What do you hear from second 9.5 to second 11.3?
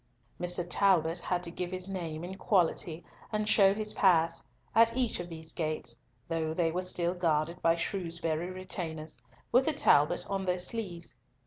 with the talbot on their sleeves.